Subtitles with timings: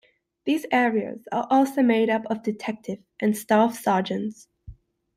[0.45, 4.47] These areas are also made up of detectives and staff sergeants.